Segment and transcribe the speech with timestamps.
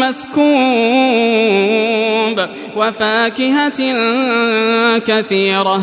[0.00, 0.46] مسكوب
[2.76, 3.80] وفاكهة
[4.98, 5.82] كثيرة.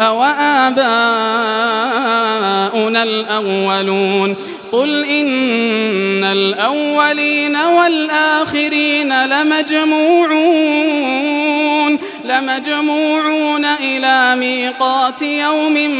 [0.00, 0.80] أو آباؤنا
[3.02, 4.36] الأولون.
[4.72, 10.80] قل إن الأولين والآخرين لمجموعون.
[12.24, 15.90] لمجموعون إلى ميقات يوم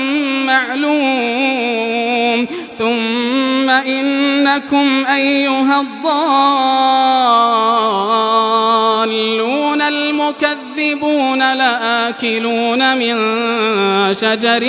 [0.46, 2.46] معلوم.
[2.78, 6.12] ثم إنكم أيها الضالون
[9.82, 10.69] المكذبون.
[11.54, 13.16] لآكلون من
[14.14, 14.64] شجر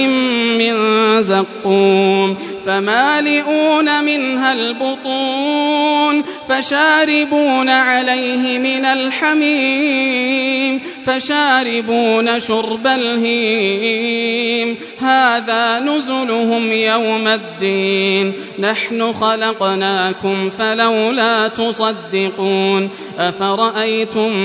[0.58, 0.76] من
[1.24, 14.78] زقوم فمالئون منها البطون فشاربون عليه من الحميم فشاربون شرب الهيم.
[15.00, 18.34] هذا نزلهم يوم الدين.
[18.60, 22.90] نحن خلقناكم فلولا تصدقون.
[23.20, 24.38] أفرأيتم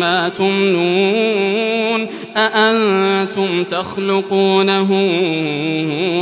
[0.00, 4.90] ما تمنون؟ أأنتم تخلقونه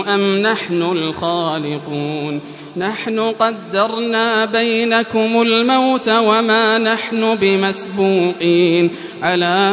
[0.08, 2.40] أم نحن الخالقون؟
[2.76, 8.90] نحن قدرنا بينكم الموت وما نحن بمسبوقين.
[9.22, 9.72] على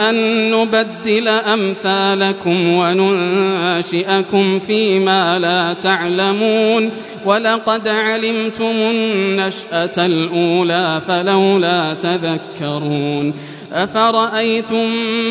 [0.00, 6.90] أن نبدل أمثالكم وننشئكم فيما لا تعلمون.
[7.24, 13.34] ولقد علمتم النشأة الأولى فلولا تذكرون.
[13.72, 14.86] أفرأيتم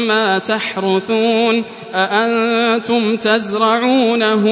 [0.08, 1.64] ما تحرثون؟
[1.96, 4.50] أأنتم تزرعونه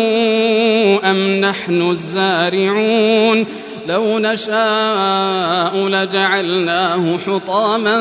[1.03, 3.45] أم نحن الزارعون؟
[3.87, 7.99] لو نشاء لجعلناه حطاما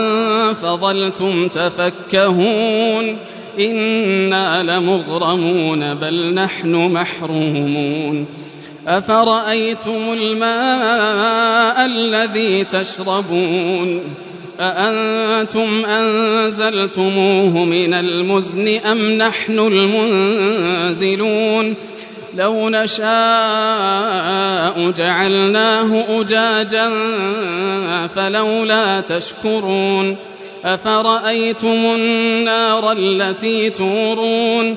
[0.52, 3.16] فظلتم تفكهون
[3.58, 8.26] إنا لمغرمون بل نحن محرومون
[8.88, 14.02] أفرأيتم الماء الذي تشربون
[14.60, 19.58] أأنتم أنزلتموه من المزن أم نحن
[20.68, 21.74] المنزلون
[22.36, 23.06] لو نشاء
[24.90, 26.90] جعلناه أجاجا
[28.08, 30.16] فلولا تشكرون
[30.64, 34.76] أفرأيتم النار التي تورون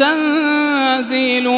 [0.00, 1.48] تنزيل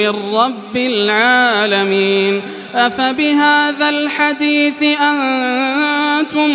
[0.00, 2.42] من رب العالمين.
[2.74, 6.50] أفبهذا الحديث أنتم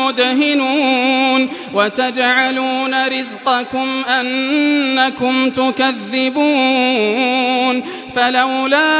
[0.00, 3.88] مدهنون وتجعلون رزقكم
[4.20, 6.62] أنكم تكذبون.
[8.16, 8.92] فلولا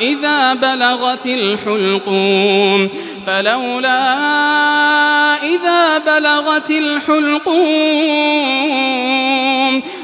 [0.00, 2.90] إذا بلغت الحلقوم
[3.26, 4.00] فلولا
[5.42, 8.20] إذا بلغت الحلقوم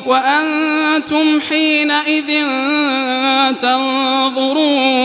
[0.06, 2.44] وأنتم حينئذ
[3.60, 4.96] تنظرون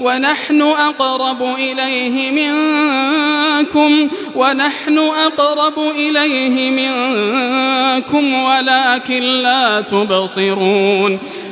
[0.00, 11.18] ونحن أقرب إليه منكم ونحن أقرب إليه منكم ولكن لا تبصرون